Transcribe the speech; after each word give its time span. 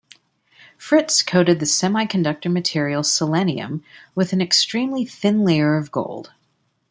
Fritts 0.79 1.21
coated 1.21 1.59
the 1.59 1.67
semiconductor 1.67 2.51
material 2.51 3.03
selenium 3.03 3.83
with 4.15 4.33
an 4.33 4.41
extremely 4.41 5.05
thin 5.05 5.45
layer 5.45 5.77
of 5.77 5.91
gold. 5.91 6.33